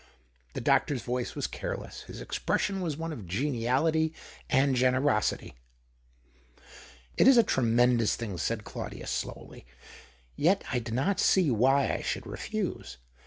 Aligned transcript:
The 0.53 0.61
doctor's 0.61 1.03
voice 1.03 1.35
was 1.35 1.45
careless: 1.45 2.01
his 2.05 2.21
ex 2.23 2.39
pression 2.39 2.81
was 2.81 2.97
one 2.97 3.13
of 3.13 3.27
geniality 3.27 4.15
and 4.49 4.75
generosity." 4.75 5.53
It 7.19 7.27
is 7.27 7.37
a 7.37 7.43
tremendous 7.43 8.15
thing," 8.15 8.39
said 8.39 8.63
Claudius, 8.63 9.11
slowly. 9.11 9.63
"Yet 10.35 10.63
I 10.71 10.79
do 10.79 10.91
not 10.91 11.19
see 11.19 11.51
why 11.51 11.93
I 11.93 12.01
should 12.01 12.25
refuse. 12.25 12.97